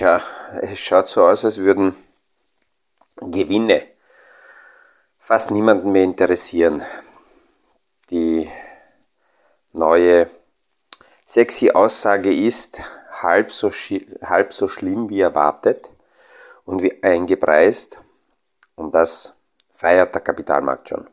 [0.00, 0.22] Tja,
[0.62, 1.94] es schaut so aus, als würden
[3.16, 3.82] Gewinne
[5.18, 6.82] fast niemanden mehr interessieren.
[8.08, 8.48] Die
[9.74, 10.30] neue
[11.26, 12.80] sexy Aussage ist
[13.20, 13.70] halb so,
[14.22, 15.90] halb so schlimm wie erwartet
[16.64, 18.02] und wie eingepreist.
[18.76, 19.36] Und das
[19.70, 21.10] feiert der Kapitalmarkt schon.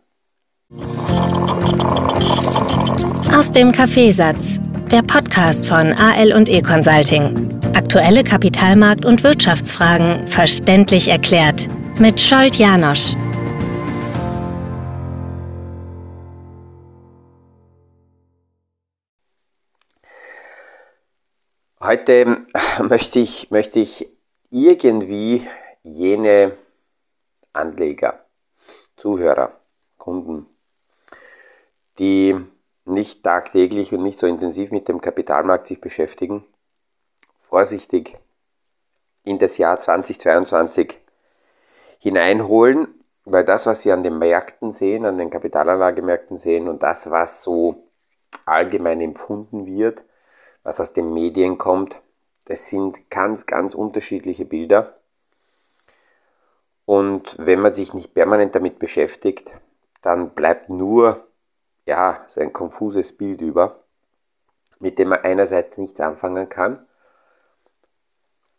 [3.36, 7.60] Aus dem Kaffeesatz, der Podcast von AL und E Consulting.
[7.76, 11.68] Aktuelle Kapitalmarkt- und Wirtschaftsfragen verständlich erklärt
[12.00, 13.14] mit Scholt Janosch.
[21.82, 22.46] Heute
[22.84, 24.08] möchte ich, möchte ich
[24.50, 25.46] irgendwie
[25.84, 26.58] jene
[27.52, 28.26] Anleger,
[28.96, 29.60] Zuhörer,
[29.98, 30.46] Kunden,
[32.00, 32.36] die
[32.88, 36.46] nicht tagtäglich und nicht so intensiv mit dem Kapitalmarkt sich beschäftigen,
[37.38, 38.18] vorsichtig
[39.24, 40.98] in das Jahr 2022
[42.00, 42.88] hineinholen,
[43.26, 47.44] weil das, was Sie an den Märkten sehen, an den Kapitalanlagemärkten sehen und das, was
[47.44, 47.84] so
[48.46, 50.04] allgemein empfunden wird,
[50.64, 52.02] was aus den Medien kommt,
[52.46, 54.98] das sind ganz, ganz unterschiedliche Bilder.
[56.86, 59.54] Und wenn man sich nicht permanent damit beschäftigt,
[60.02, 61.27] dann bleibt nur
[61.88, 63.84] ja, so ein konfuses Bild über,
[64.80, 66.86] mit dem man einerseits nichts anfangen kann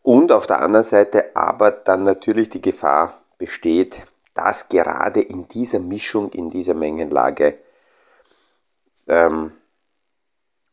[0.08, 5.80] und auf der anderen Seite aber dann natürlich die Gefahr besteht, dass gerade in dieser
[5.80, 7.58] Mischung, in dieser Mengenlage
[9.06, 9.52] ähm,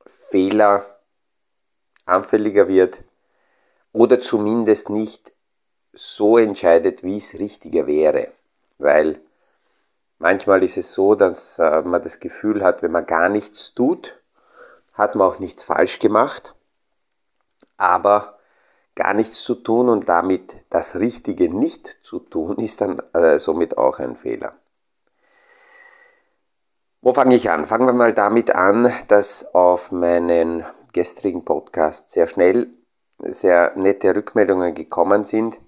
[0.06, 0.86] Fehler
[2.06, 3.04] anfälliger wird
[3.92, 5.34] oder zumindest nicht
[5.92, 8.32] so entscheidet, wie es richtiger wäre.
[8.78, 9.20] Weil
[10.20, 14.22] manchmal ist es so, dass äh, man das Gefühl hat, wenn man gar nichts tut,
[14.94, 16.56] hat man auch nichts falsch gemacht.
[17.78, 18.40] Aber
[18.96, 23.78] gar nichts zu tun und damit das Richtige nicht zu tun, ist dann äh, somit
[23.78, 24.54] auch ein Fehler.
[27.02, 27.66] Wo fange ich an?
[27.66, 32.70] Fangen wir mal damit an, dass auf meinen gestrigen Podcast sehr schnell
[33.20, 35.60] sehr nette Rückmeldungen gekommen sind.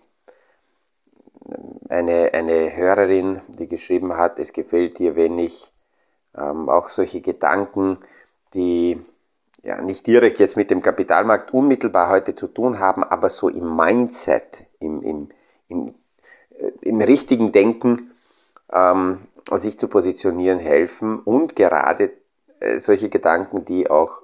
[1.90, 5.74] Eine, eine Hörerin, die geschrieben hat, es gefällt dir, wenn ich
[6.36, 8.00] ähm, auch solche Gedanken,
[8.54, 9.00] die
[9.64, 13.76] ja, nicht direkt jetzt mit dem Kapitalmarkt unmittelbar heute zu tun haben, aber so im
[13.76, 15.30] Mindset, im, im,
[15.68, 15.96] im,
[16.58, 18.12] äh, im richtigen Denken
[18.72, 22.12] ähm, sich zu positionieren helfen und gerade
[22.60, 24.22] äh, solche Gedanken, die auch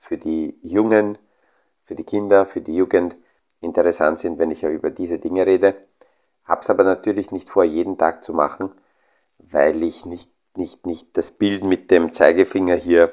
[0.00, 1.18] für die Jungen,
[1.84, 3.16] für die Kinder, für die Jugend
[3.60, 5.74] interessant sind, wenn ich ja über diese Dinge rede.
[6.44, 8.72] Hab's aber natürlich nicht vor, jeden Tag zu machen,
[9.38, 13.12] weil ich nicht, nicht, nicht das Bild mit dem Zeigefinger hier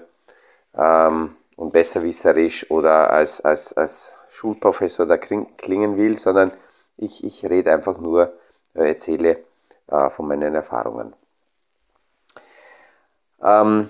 [0.75, 6.51] ähm, und besserwisserisch oder als, als, als Schulprofessor da klingen will, sondern
[6.97, 8.33] ich, ich rede einfach nur,
[8.73, 9.43] äh, erzähle
[9.87, 11.13] äh, von meinen Erfahrungen.
[13.41, 13.89] Ähm,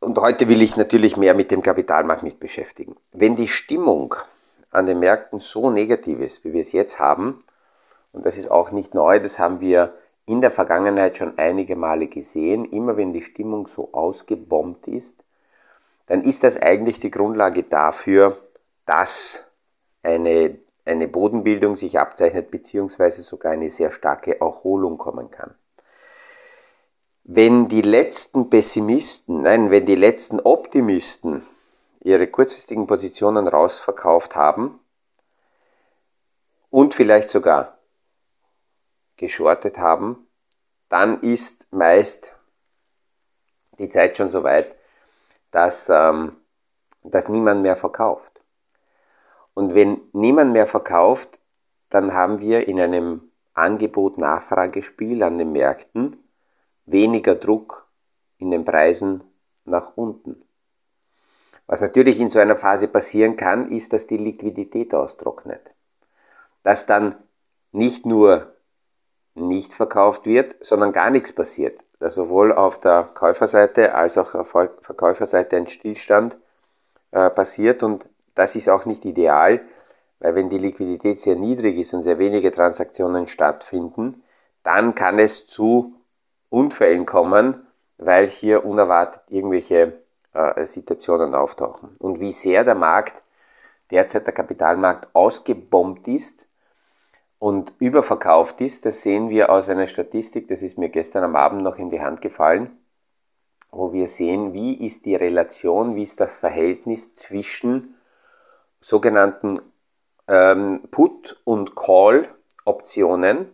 [0.00, 2.96] und heute will ich natürlich mehr mit dem Kapitalmarkt nicht beschäftigen.
[3.12, 4.14] Wenn die Stimmung
[4.70, 7.38] an den Märkten so negativ ist, wie wir es jetzt haben,
[8.12, 9.94] und das ist auch nicht neu, das haben wir
[10.26, 15.24] in der Vergangenheit schon einige Male gesehen, immer wenn die Stimmung so ausgebombt ist,
[16.06, 18.36] dann ist das eigentlich die Grundlage dafür,
[18.84, 19.44] dass
[20.02, 25.54] eine, eine Bodenbildung sich abzeichnet, beziehungsweise sogar eine sehr starke Erholung kommen kann.
[27.24, 31.46] Wenn die letzten Pessimisten, nein, wenn die letzten Optimisten
[32.00, 34.80] ihre kurzfristigen Positionen rausverkauft haben
[36.70, 37.77] und vielleicht sogar
[39.18, 40.26] geschortet haben,
[40.88, 42.34] dann ist meist
[43.78, 44.74] die Zeit schon so weit,
[45.50, 46.36] dass, ähm,
[47.02, 48.42] dass niemand mehr verkauft.
[49.54, 51.38] Und wenn niemand mehr verkauft,
[51.90, 56.22] dann haben wir in einem Angebot-Nachfragespiel an den Märkten
[56.86, 57.88] weniger Druck
[58.38, 59.24] in den Preisen
[59.64, 60.42] nach unten.
[61.66, 65.74] Was natürlich in so einer Phase passieren kann, ist, dass die Liquidität austrocknet.
[66.62, 67.16] Dass dann
[67.72, 68.54] nicht nur
[69.40, 71.84] nicht verkauft wird, sondern gar nichts passiert.
[71.98, 76.36] Dass sowohl auf der Käuferseite als auch auf der Verkäuferseite ein Stillstand
[77.10, 79.60] äh, passiert und das ist auch nicht ideal,
[80.20, 84.22] weil wenn die Liquidität sehr niedrig ist und sehr wenige Transaktionen stattfinden,
[84.62, 85.94] dann kann es zu
[86.50, 87.66] Unfällen kommen,
[87.98, 90.00] weil hier unerwartet irgendwelche
[90.32, 91.90] äh, Situationen auftauchen.
[91.98, 93.22] Und wie sehr der Markt,
[93.90, 96.47] derzeit der Kapitalmarkt, ausgebombt ist
[97.38, 101.62] und überverkauft ist, das sehen wir aus einer Statistik, das ist mir gestern am Abend
[101.62, 102.76] noch in die Hand gefallen,
[103.70, 107.94] wo wir sehen, wie ist die Relation, wie ist das Verhältnis zwischen
[108.80, 109.60] sogenannten
[110.26, 113.48] ähm, Put- und Call-Optionen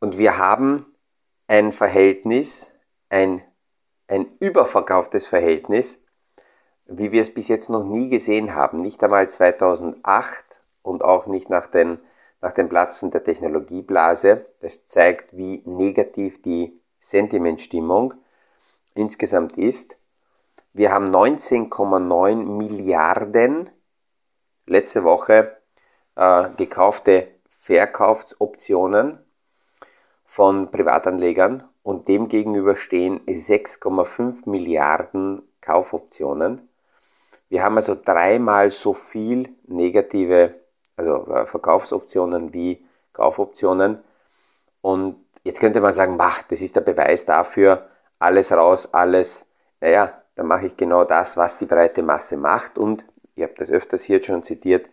[0.00, 0.86] und wir haben
[1.48, 3.42] ein Verhältnis, ein,
[4.06, 6.04] ein überverkauftes Verhältnis,
[6.86, 8.80] wie wir es bis jetzt noch nie gesehen haben.
[8.80, 11.98] Nicht einmal 2008 und auch nicht nach den,
[12.40, 14.46] nach dem Platzen der Technologieblase.
[14.60, 18.14] Das zeigt, wie negativ die Sentimentstimmung
[18.94, 19.98] insgesamt ist.
[20.72, 23.70] Wir haben 19,9 Milliarden
[24.66, 25.56] letzte Woche
[26.14, 29.18] äh, gekaufte Verkaufsoptionen
[30.24, 36.68] von Privatanlegern und dem gegenüber stehen 6,5 Milliarden Kaufoptionen.
[37.48, 40.54] Wir haben also dreimal so viel negative,
[40.98, 44.02] also äh, Verkaufsoptionen wie Kaufoptionen.
[44.82, 49.50] Und jetzt könnte man sagen, mach, das ist der Beweis dafür, alles raus, alles,
[49.80, 52.78] naja, dann mache ich genau das, was die breite Masse macht.
[52.78, 53.04] Und
[53.34, 54.88] ich habe das öfters hier schon zitiert,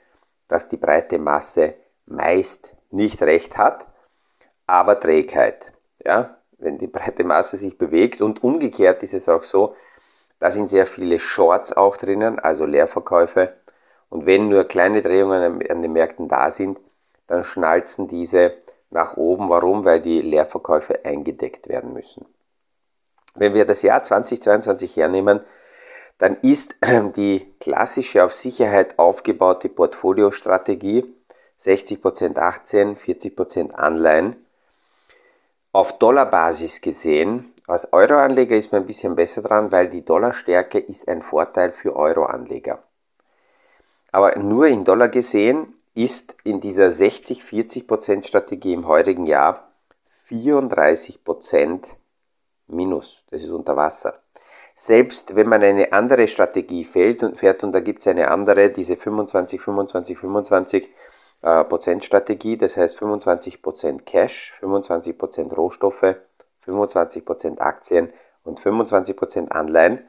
[0.48, 1.76] dass die breite Masse
[2.06, 3.88] meist nicht recht hat,
[4.68, 5.74] aber Trägheit.
[6.04, 9.76] Ja, wenn die breite Masse sich bewegt und umgekehrt ist es auch so,
[10.38, 13.54] da sind sehr viele Shorts auch drinnen, also Leerverkäufe.
[14.10, 16.80] Und wenn nur kleine Drehungen an den Märkten da sind,
[17.28, 18.54] dann schnalzen diese
[18.90, 19.50] nach oben.
[19.50, 19.84] Warum?
[19.86, 22.26] Weil die Leerverkäufe eingedeckt werden müssen.
[23.36, 25.42] Wenn wir das Jahr 2022 hernehmen,
[26.18, 26.76] dann ist
[27.16, 31.06] die klassische auf Sicherheit aufgebaute Portfoliostrategie
[31.60, 34.36] 60% Aktien, 40% Anleihen
[35.72, 41.08] auf Dollarbasis gesehen als Euroanleger ist man ein bisschen besser dran, weil die Dollarstärke ist
[41.08, 42.84] ein Vorteil für Euroanleger.
[44.16, 49.74] Aber nur in Dollar gesehen ist in dieser 60-40% Strategie im heutigen Jahr
[50.30, 51.98] 34%
[52.68, 53.26] Minus.
[53.30, 54.22] Das ist unter Wasser.
[54.74, 58.70] Selbst wenn man eine andere Strategie fährt und, fährt und da gibt es eine andere,
[58.70, 60.90] diese 25, 25, 25
[61.42, 66.16] Prozent Strategie, das heißt 25% Cash, 25% Rohstoffe,
[66.66, 68.14] 25% Aktien
[68.46, 70.08] und 25% Anleihen.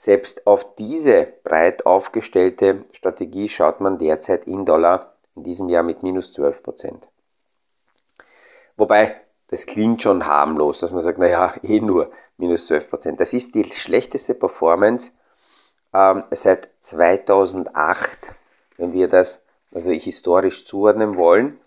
[0.00, 6.04] Selbst auf diese breit aufgestellte Strategie schaut man derzeit in Dollar in diesem Jahr mit
[6.04, 7.02] minus 12%.
[8.76, 13.16] Wobei, das klingt schon harmlos, dass man sagt, naja, eh nur minus 12%.
[13.16, 15.14] Das ist die schlechteste Performance
[15.92, 18.36] ähm, seit 2008,
[18.76, 19.44] wenn wir das
[19.74, 21.58] also historisch zuordnen wollen.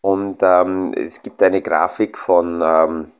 [0.00, 3.10] Und ähm, es gibt eine Grafik von ähm,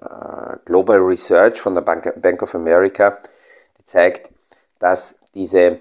[0.00, 3.18] äh, Global Research von der Bank, Bank of America,
[3.84, 4.30] zeigt,
[4.78, 5.80] dass diese,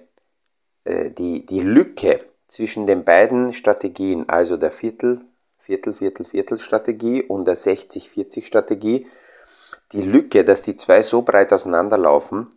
[0.84, 5.22] äh, die, die Lücke zwischen den beiden Strategien, also der Viertel,
[5.60, 9.08] Viertel, Viertel, Viertel Strategie und der 60-40 Strategie,
[9.92, 12.50] die Lücke, dass die zwei so breit auseinanderlaufen,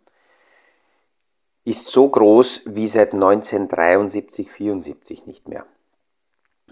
[1.63, 5.65] ist so groß wie seit 1973, 74 nicht mehr.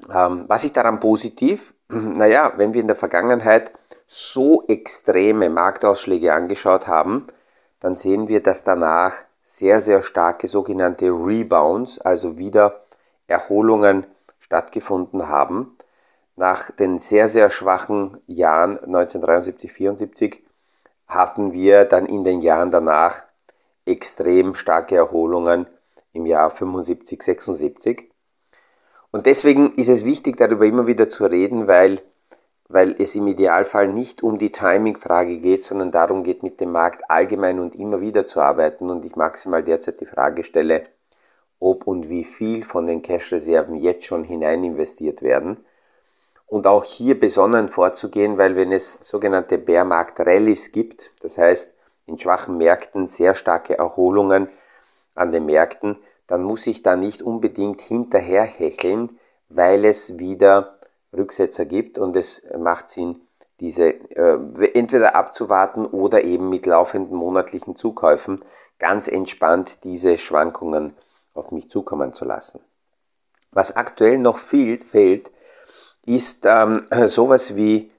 [0.10, 1.74] Ähm, was ist daran positiv?
[1.90, 3.72] Naja, wenn wir in der Vergangenheit
[4.08, 7.28] so extreme Marktausschläge angeschaut haben,
[7.86, 12.84] dann sehen wir, dass danach sehr, sehr starke sogenannte Rebounds, also wieder
[13.28, 14.08] Erholungen
[14.40, 15.78] stattgefunden haben.
[16.36, 20.44] Nach den sehr, sehr schwachen Jahren 1973, 74
[21.08, 23.22] hatten wir dann in den Jahren danach
[23.86, 25.68] extrem starke Erholungen
[26.12, 28.12] im Jahr 75, 76.
[29.12, 32.02] Und deswegen ist es wichtig, darüber immer wieder zu reden, weil
[32.68, 37.10] weil es im Idealfall nicht um die Timing-Frage geht, sondern darum geht, mit dem Markt
[37.10, 40.88] allgemein und immer wieder zu arbeiten und ich maximal derzeit die Frage stelle,
[41.60, 45.64] ob und wie viel von den Cash-Reserven jetzt schon hinein investiert werden.
[46.48, 51.76] Und auch hier besonnen vorzugehen, weil wenn es sogenannte Bärmarkt-Rallies gibt, das heißt
[52.08, 54.48] in schwachen Märkten sehr starke Erholungen
[55.16, 59.18] an den Märkten, dann muss ich da nicht unbedingt hinterherhecheln,
[59.50, 60.75] weil es wieder
[61.18, 63.22] Rücksetzer gibt und es macht Sinn,
[63.60, 64.38] diese äh,
[64.74, 68.44] entweder abzuwarten oder eben mit laufenden monatlichen Zukäufen
[68.80, 70.96] ganz entspannt diese Schwankungen
[71.34, 72.60] auf mich zukommen zu lassen.
[73.52, 75.32] Was aktuell noch viel, fehlt,
[76.06, 77.92] ist ähm, sowas wie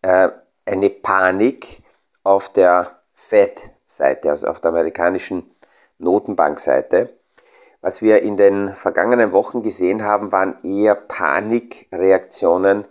[0.00, 0.30] äh,
[0.64, 1.82] eine Panik
[2.22, 5.50] auf der Fed-Seite, also auf der amerikanischen
[5.98, 7.10] Notenbank-Seite.
[7.82, 12.86] Was wir in den vergangenen Wochen gesehen haben, waren eher Panikreaktionen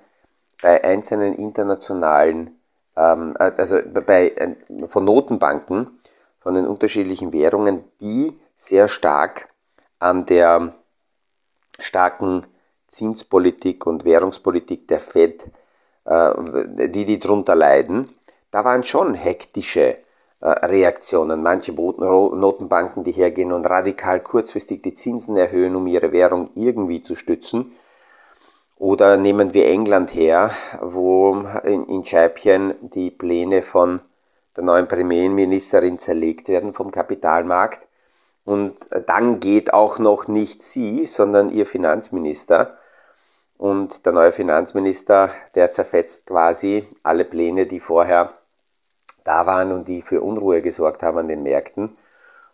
[0.62, 2.60] bei einzelnen internationalen,
[2.98, 4.55] ähm, äh, also bei, äh,
[4.88, 6.00] von Notenbanken,
[6.41, 9.48] von den unterschiedlichen Währungen, die sehr stark
[10.00, 10.74] an der
[11.79, 12.45] starken
[12.88, 15.50] Zinspolitik und Währungspolitik der Fed,
[16.03, 18.13] äh, die die drunter leiden.
[18.51, 19.98] Da waren schon hektische
[20.41, 21.43] Reaktionen.
[21.43, 27.15] Manche Notenbanken, die hergehen und radikal kurzfristig die Zinsen erhöhen, um ihre Währung irgendwie zu
[27.15, 27.74] stützen.
[28.77, 34.01] Oder nehmen wir England her, wo in, in Scheibchen die Pläne von
[34.55, 37.88] der neuen Premierministerin zerlegt werden vom Kapitalmarkt.
[38.43, 42.77] Und dann geht auch noch nicht sie, sondern ihr Finanzminister.
[43.60, 48.33] Und der neue Finanzminister, der zerfetzt quasi alle Pläne, die vorher
[49.24, 51.98] da waren und die für Unruhe gesorgt haben an den Märkten.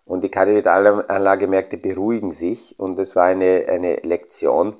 [0.06, 2.80] Und die Kapitalanlagemärkte beruhigen sich.
[2.80, 4.78] Und es war eine, eine Lektion,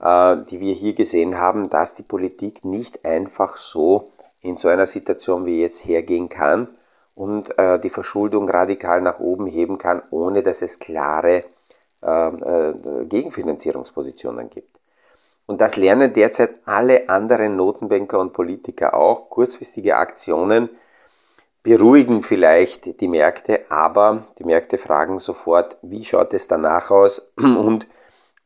[0.00, 4.86] äh, die wir hier gesehen haben, dass die Politik nicht einfach so in so einer
[4.86, 6.68] Situation wie jetzt hergehen kann
[7.14, 11.44] und äh, die Verschuldung radikal nach oben heben kann, ohne dass es klare
[12.02, 14.78] äh, äh, Gegenfinanzierungspositionen gibt.
[15.46, 19.30] Und das lernen derzeit alle anderen Notenbanker und Politiker auch.
[19.30, 20.68] Kurzfristige Aktionen
[21.66, 27.88] beruhigen vielleicht die Märkte, aber die Märkte fragen sofort, wie schaut es danach aus und,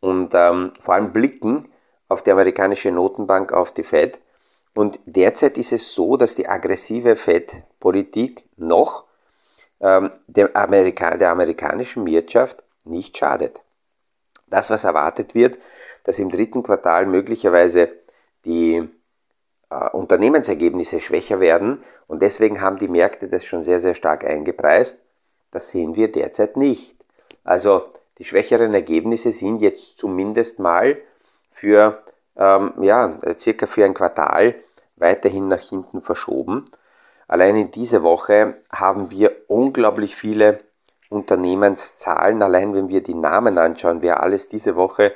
[0.01, 1.71] und ähm, vor allem blicken
[2.09, 4.21] auf die amerikanische Notenbank, auf die Fed.
[4.75, 9.05] Und derzeit ist es so, dass die aggressive Fed-Politik noch
[9.81, 13.61] ähm, der, Amerika der amerikanischen Wirtschaft nicht schadet.
[14.47, 15.59] Das, was erwartet wird,
[16.05, 17.91] dass im dritten Quartal möglicherweise
[18.47, 18.89] die
[19.71, 25.01] Unternehmensergebnisse schwächer werden und deswegen haben die Märkte das schon sehr, sehr stark eingepreist.
[25.53, 26.97] Das sehen wir derzeit nicht.
[27.45, 27.85] Also
[28.19, 30.97] die schwächeren Ergebnisse sind jetzt zumindest mal
[31.53, 32.03] für
[32.37, 34.57] ähm, ja, circa für ein Quartal
[34.97, 36.65] weiterhin nach hinten verschoben.
[37.29, 40.61] Allein in dieser Woche haben wir unglaublich viele
[41.11, 42.43] Unternehmenszahlen.
[42.43, 45.13] Allein wenn wir die Namen anschauen, wer alles diese Woche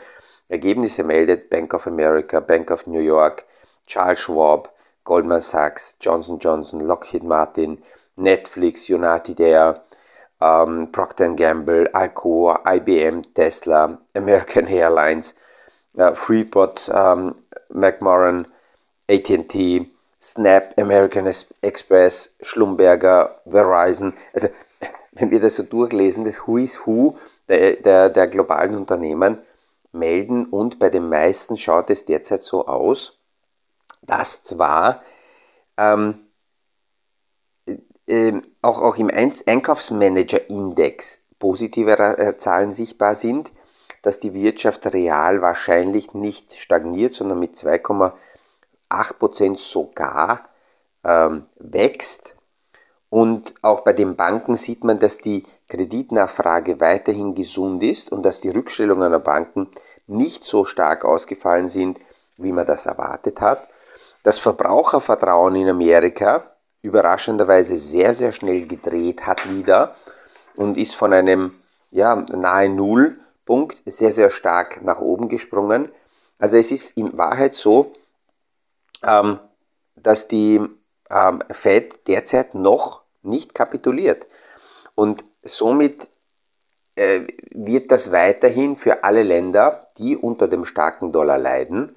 [0.49, 3.45] Ergebnisse meldet, Bank of America, Bank of New York,
[3.87, 4.73] Charles Schwab,
[5.05, 7.83] Goldman Sachs, Johnson Johnson, Lockheed Martin,
[8.17, 9.83] Netflix, United Air,
[10.41, 15.35] ähm, Procter Gamble, Alcoa, IBM, Tesla, American Airlines,
[15.97, 17.35] äh, Freeport, ähm,
[17.69, 18.47] McMoran,
[19.09, 24.15] AT&T, Snap, American Express, Schlumberger, Verizon.
[24.33, 24.49] Also
[25.13, 29.39] wenn wir das so durchlesen, das Who is Who der, der, der globalen Unternehmen
[29.93, 33.19] melden und bei den meisten schaut es derzeit so aus,
[34.07, 35.03] dass zwar
[35.77, 36.21] ähm,
[38.07, 43.53] äh, auch, auch im Einkaufsmanager-Index positive äh, Zahlen sichtbar sind,
[44.03, 50.49] dass die Wirtschaft real wahrscheinlich nicht stagniert, sondern mit 2,8% sogar
[51.05, 52.37] ähm, wächst.
[53.09, 58.41] Und auch bei den Banken sieht man, dass die Kreditnachfrage weiterhin gesund ist und dass
[58.41, 59.71] die Rückstellungen der Banken
[60.07, 61.99] nicht so stark ausgefallen sind,
[62.37, 63.69] wie man das erwartet hat.
[64.25, 66.51] Das Verbrauchervertrauen in Amerika
[66.81, 69.95] überraschenderweise sehr, sehr schnell gedreht hat wieder
[70.57, 71.55] und ist von einem
[71.91, 75.93] ja, nahe Null Punkt sehr, sehr stark nach oben gesprungen.
[76.39, 77.93] Also es ist in Wahrheit so,
[79.03, 79.39] ähm,
[79.95, 80.61] dass die
[81.11, 84.27] ähm, Fed derzeit noch nicht kapituliert.
[84.95, 86.09] Und somit
[86.95, 91.95] äh, wird das weiterhin für alle Länder, die unter dem starken Dollar leiden,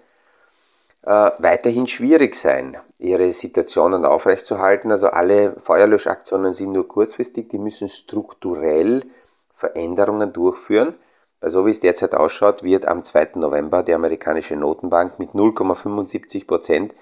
[1.04, 4.92] äh, weiterhin schwierig sein, ihre Situationen aufrechtzuerhalten.
[4.92, 9.04] Also alle Feuerlöschaktionen sind nur kurzfristig, die müssen strukturell
[9.50, 10.96] Veränderungen durchführen.
[11.40, 13.32] Weil so wie es derzeit ausschaut, wird am 2.
[13.36, 16.94] November die amerikanische Notenbank mit 0,75 Prozent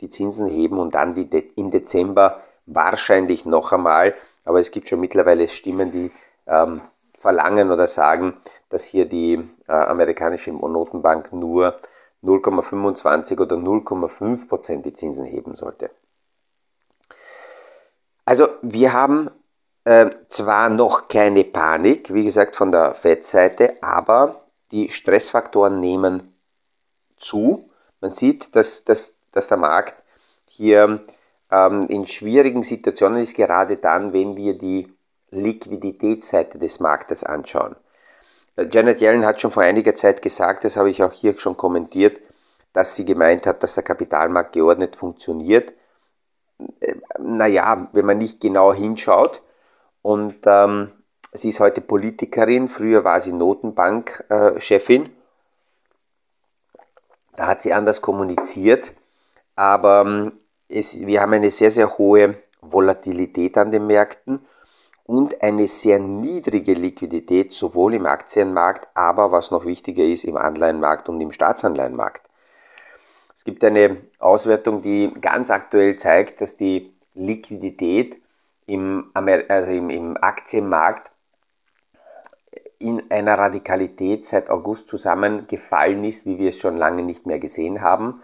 [0.00, 4.14] die Zinsen heben und dann die im Dezember wahrscheinlich noch einmal.
[4.44, 6.10] Aber es gibt schon mittlerweile Stimmen, die
[6.46, 6.80] ähm,
[7.16, 8.34] verlangen oder sagen,
[8.68, 9.34] dass hier die
[9.68, 11.76] äh, amerikanische Notenbank nur
[12.22, 15.90] 0,25 oder 0,5 Prozent die Zinsen heben sollte.
[18.24, 19.30] Also wir haben
[19.84, 26.34] äh, zwar noch keine Panik, wie gesagt, von der FED-Seite, aber die Stressfaktoren nehmen
[27.16, 27.68] zu.
[28.00, 30.02] Man sieht, dass, dass, dass der Markt
[30.46, 31.04] hier
[31.50, 34.92] ähm, in schwierigen Situationen ist, gerade dann, wenn wir die
[35.30, 37.74] Liquiditätsseite des Marktes anschauen.
[38.56, 41.56] Äh, Janet Yellen hat schon vor einiger Zeit gesagt, das habe ich auch hier schon
[41.56, 42.20] kommentiert,
[42.72, 45.72] dass sie gemeint hat, dass der Kapitalmarkt geordnet funktioniert.
[46.80, 49.42] Äh, naja, wenn man nicht genau hinschaut,
[50.02, 50.90] und ähm,
[51.32, 55.10] sie ist heute Politikerin, früher war sie Notenbankchefin.
[57.36, 58.94] Da hat sie anders kommuniziert,
[59.56, 60.32] aber ähm,
[60.68, 64.44] es, wir haben eine sehr, sehr hohe Volatilität an den Märkten
[65.04, 71.08] und eine sehr niedrige Liquidität sowohl im Aktienmarkt, aber was noch wichtiger ist, im Anleihenmarkt
[71.08, 72.28] und im Staatsanleihenmarkt.
[73.34, 78.22] Es gibt eine Auswertung, die ganz aktuell zeigt, dass die Liquidität
[78.66, 81.10] im, Amer also im, im Aktienmarkt
[82.78, 87.80] in einer Radikalität seit August zusammengefallen ist, wie wir es schon lange nicht mehr gesehen
[87.80, 88.22] haben.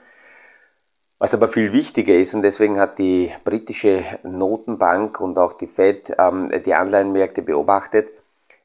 [1.20, 6.14] Was aber viel wichtiger ist, und deswegen hat die britische Notenbank und auch die Fed
[6.16, 8.08] ähm, die Anleihenmärkte beobachtet,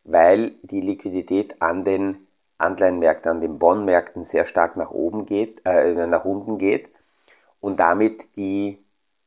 [0.03, 2.27] weil die Liquidität an den
[2.60, 6.89] Anleihenmärkten, an den Bondmärkten sehr stark nach oben geht, äh, nach unten geht
[7.60, 8.77] und damit die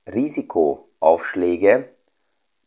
[0.06, 1.88] Risikoaufschläge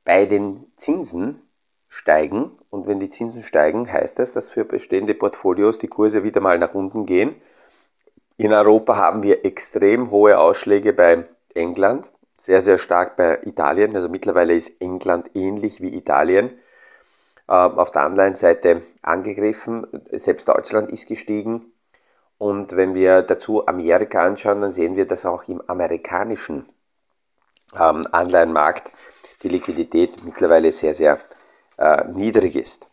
[0.04, 1.42] bei den Zinsen
[1.88, 2.51] steigen.
[2.70, 6.60] Und wenn die Zinsen steigen, heißt das, dass für bestehende Portfolios die Kurse wieder mal
[6.60, 7.36] nach unten gehen.
[8.39, 13.93] In Europa haben wir extrem hohe Ausschläge bei England, sehr, sehr stark bei Italien.
[13.98, 16.58] Also mittlerweile ist England ähnlich wie Italien
[17.50, 19.88] äh, auf der Anleihenseite angegriffen.
[20.13, 21.74] Selbst Deutschland ist gestiegen.
[22.38, 26.69] Und wenn wir dazu Amerika anschauen, dann sehen wir, dass auch im amerikanischen
[27.77, 28.93] ähm, Anleihenmarkt
[29.43, 31.19] die Liquidität mittlerweile sehr, sehr
[31.77, 32.89] äh, niedrig ist.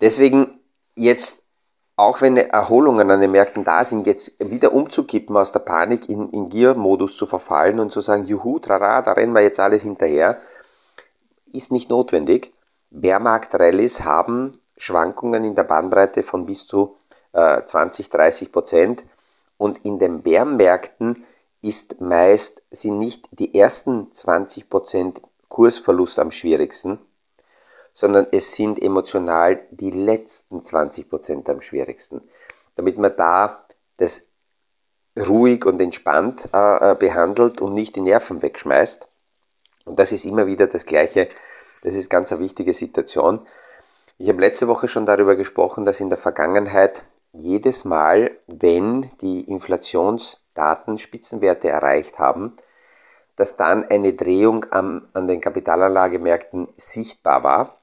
[0.00, 0.58] Deswegen
[0.96, 1.41] jetzt,
[2.02, 6.28] auch wenn Erholungen an den Märkten da sind, jetzt wieder umzukippen aus der Panik in,
[6.30, 10.38] in Gier-Modus zu verfallen und zu sagen, juhu, trara, da rennen wir jetzt alles hinterher,
[11.52, 12.52] ist nicht notwendig.
[12.90, 16.96] Bärmarkt-Rallies haben Schwankungen in der Bandbreite von bis zu
[17.32, 19.04] äh, 20, 30 Prozent
[19.56, 21.24] und in den Bärmärkten
[21.62, 26.98] ist meist, sind nicht die ersten 20 Prozent Kursverlust am schwierigsten,
[27.92, 32.22] sondern es sind emotional die letzten 20% am schwierigsten.
[32.76, 33.60] Damit man da
[33.96, 34.28] das
[35.18, 39.08] ruhig und entspannt äh, äh, behandelt und nicht die Nerven wegschmeißt.
[39.84, 41.28] Und das ist immer wieder das Gleiche.
[41.82, 43.46] Das ist ganz eine wichtige Situation.
[44.18, 49.40] Ich habe letzte Woche schon darüber gesprochen, dass in der Vergangenheit jedes Mal, wenn die
[49.40, 52.54] Inflationsdaten Spitzenwerte erreicht haben,
[53.36, 57.78] dass dann eine Drehung am, an den Kapitalanlagemärkten sichtbar war.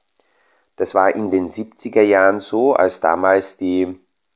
[0.80, 3.82] Das war in den 70er Jahren so, als damals die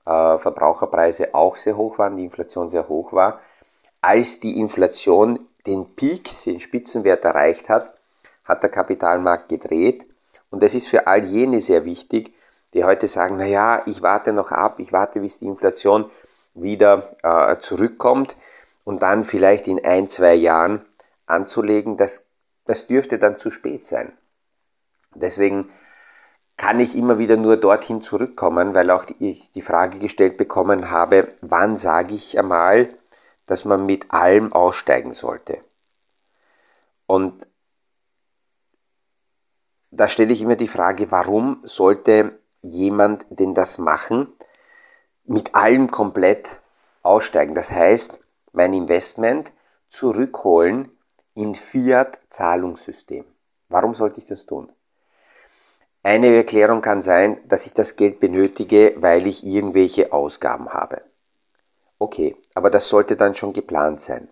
[0.05, 3.41] äh, Verbraucherpreise auch sehr hoch waren, die Inflation sehr hoch war.
[4.03, 7.95] Als die Inflation den Peak, den Spitzenwert erreicht hat,
[8.45, 10.07] hat der Kapitalmarkt gedreht.
[10.51, 12.35] Und das ist für all jene sehr wichtig,
[12.75, 16.11] die heute sagen, naja, ich warte noch ab, ich warte, bis die Inflation
[16.53, 18.37] wieder äh, zurückkommt
[18.85, 20.85] und dann vielleicht in ein, zwei Jahren
[21.25, 22.27] anzulegen, das,
[22.67, 24.13] das dürfte dann zu spät sein.
[25.15, 25.71] Deswegen
[26.57, 31.35] kann ich immer wieder nur dorthin zurückkommen, weil auch ich die Frage gestellt bekommen habe,
[31.41, 32.95] wann sage ich einmal,
[33.47, 35.59] dass man mit allem aussteigen sollte.
[37.07, 37.47] Und
[39.91, 44.33] da stelle ich immer die Frage, warum sollte jemand denn das machen,
[45.25, 46.61] mit allem komplett
[47.03, 47.55] aussteigen?
[47.55, 48.21] Das heißt,
[48.53, 49.53] mein Investment
[49.89, 50.91] zurückholen
[51.35, 53.25] in Fiat-Zahlungssystem.
[53.69, 54.73] Warum sollte ich das tun?
[56.07, 61.01] Eine Erklärung kann sein, dass ich das Geld benötige, weil ich irgendwelche Ausgaben habe.
[61.99, 64.29] Okay, aber das sollte dann schon geplant sein.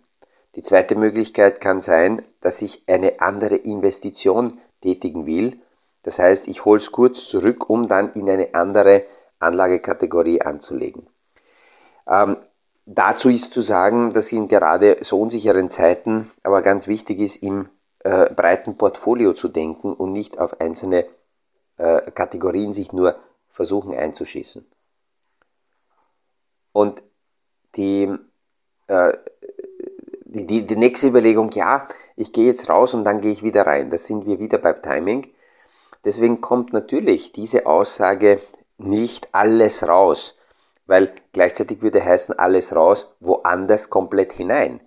[0.55, 5.61] Die zweite Möglichkeit kann sein, dass ich eine andere Investition tätigen will.
[6.03, 9.05] Das heißt, ich hole es kurz zurück, um dann in eine andere
[9.39, 11.07] Anlagekategorie anzulegen.
[12.07, 12.37] Ähm,
[12.85, 17.71] dazu ist zu sagen, dass in gerade so unsicheren Zeiten aber ganz wichtig ist, im
[18.01, 21.07] äh, breiten Portfolio zu denken und nicht auf einzelne
[21.83, 23.17] äh, Kategorien sich nur
[23.51, 24.65] versuchen einzuschießen.
[26.73, 27.03] Und
[27.75, 28.09] die,
[28.87, 29.13] äh,
[30.25, 33.67] die, die, die nächste Überlegung, ja, ich gehe jetzt raus und dann gehe ich wieder
[33.67, 33.91] rein.
[33.91, 35.29] Da sind wir wieder beim Timing.
[36.05, 38.41] Deswegen kommt natürlich diese Aussage
[38.79, 40.37] nicht alles raus,
[40.87, 44.81] weil gleichzeitig würde heißen alles raus, woanders komplett hinein.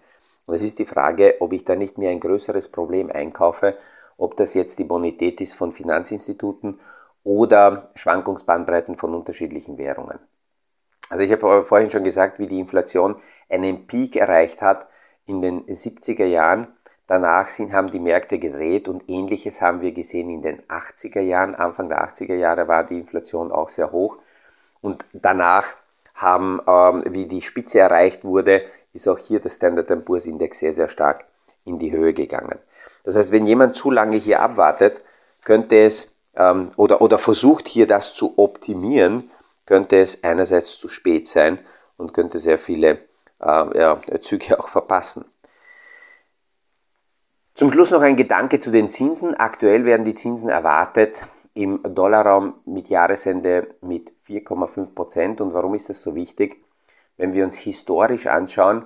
[0.45, 3.77] Und es ist die Frage, ob ich da nicht mehr ein größeres Problem einkaufe
[4.17, 6.79] ob das jetzt die Bonität ist von Finanzinstituten
[7.23, 10.19] oder Schwankungsbandbreiten von unterschiedlichen Währungen.
[11.09, 13.15] Also ich habe vorhin schon gesagt, wie die Inflation
[13.49, 14.87] einen Peak erreicht hat
[15.25, 16.67] in den 70er Jahren.
[17.07, 21.53] Danach sind, haben die Märkte gedreht und ähnliches haben wir gesehen in den 80er Jahren.
[21.53, 24.17] Anfang der 80er Jahre war die Inflation auch sehr hoch.
[24.81, 25.65] Und danach
[26.15, 30.73] haben, ähm, wie die Spitze erreicht wurde, ist auch hier der Standard Poor's Index sehr,
[30.73, 31.25] sehr stark
[31.65, 32.57] in die Höhe gegangen.
[33.05, 35.01] Das heißt, wenn jemand zu lange hier abwartet,
[35.43, 39.29] könnte es ähm, oder, oder versucht hier das zu optimieren,
[39.65, 41.59] könnte es einerseits zu spät sein
[41.97, 42.99] und könnte sehr viele
[43.39, 45.25] äh, ja, Züge auch verpassen.
[47.53, 49.33] Zum Schluss noch ein Gedanke zu den Zinsen.
[49.35, 51.21] Aktuell werden die Zinsen erwartet
[51.53, 55.39] im Dollarraum mit Jahresende mit 4,5 Prozent.
[55.39, 56.61] Und warum ist das so wichtig?
[57.15, 58.85] Wenn wir uns historisch anschauen,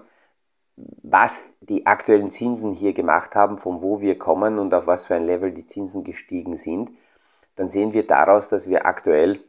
[1.04, 5.16] was die aktuellen Zinsen hier gemacht haben, von wo wir kommen und auf was für
[5.16, 6.92] ein Level die Zinsen gestiegen sind,
[7.56, 9.40] dann sehen wir daraus, dass wir aktuell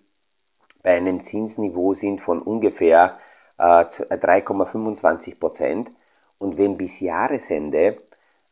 [0.83, 3.19] bei einem Zinsniveau sind von ungefähr
[3.59, 5.90] äh, 3,25 Prozent.
[6.38, 7.99] Und wenn bis Jahresende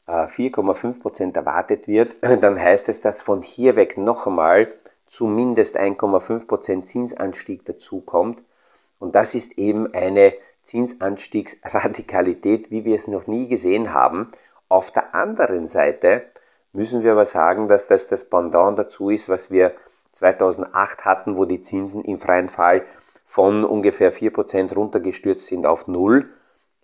[0.07, 4.73] äh, 4,5 Prozent erwartet wird, dann heißt es, dass von hier weg noch einmal
[5.07, 8.43] zumindest 1,5 Prozent Zinsanstieg dazukommt.
[8.99, 10.35] Und das ist eben eine
[10.69, 14.31] Zinsanstiegsradikalität, wie wir es noch nie gesehen haben.
[14.69, 16.27] Auf der anderen Seite
[16.75, 19.73] müssen wir aber sagen, dass das das Pendant dazu ist, was wir
[20.13, 22.85] 2008 hatten, wo die Zinsen im freien Fall
[23.25, 26.29] von ungefähr 4% runtergestürzt sind auf Null.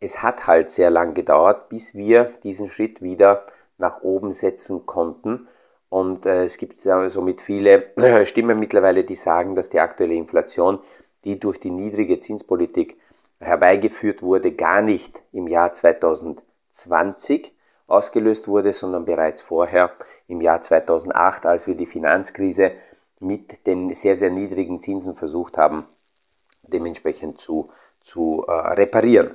[0.01, 3.44] Es hat halt sehr lang gedauert, bis wir diesen Schritt wieder
[3.77, 5.47] nach oben setzen konnten.
[5.90, 7.90] Und äh, es gibt somit viele
[8.25, 10.79] Stimmen mittlerweile, die sagen, dass die aktuelle Inflation,
[11.25, 12.97] die durch die niedrige Zinspolitik
[13.44, 17.52] herbeigeführt wurde, gar nicht im Jahr 2020
[17.87, 19.92] ausgelöst wurde, sondern bereits vorher
[20.26, 22.72] im Jahr 2008, als wir die Finanzkrise
[23.20, 25.87] mit den sehr, sehr niedrigen Zinsen versucht haben,
[26.62, 29.35] dementsprechend zu, zu äh, reparieren.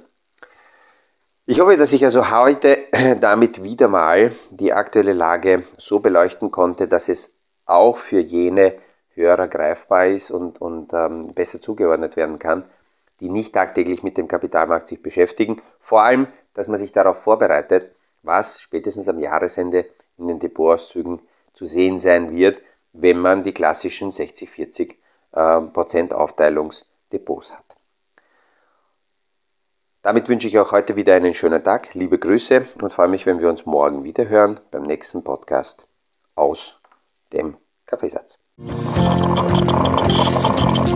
[1.46, 2.78] Ich hoffe, dass ich also heute
[3.20, 8.76] damit wieder mal die aktuelle Lage so beleuchten konnte, dass es auch für jene
[9.14, 12.66] Hörer greifbar ist und, und ähm, besser zugeordnet werden kann,
[13.20, 15.62] die nicht tagtäglich mit dem Kapitalmarkt sich beschäftigen.
[15.80, 19.86] Vor allem, dass man sich darauf vorbereitet, was spätestens am Jahresende
[20.18, 21.22] in den Depotauszügen
[21.54, 22.62] zu sehen sein wird,
[22.94, 24.96] wenn man die klassischen 60-40%
[25.34, 27.64] äh, Aufteilungsdepots hat.
[30.02, 33.42] Damit wünsche ich auch heute wieder einen schönen Tag, liebe Grüße und freue mich, wenn
[33.42, 35.88] wir uns morgen wieder hören beim nächsten Podcast
[36.36, 36.80] aus
[37.34, 38.40] dem Kaffeesatz.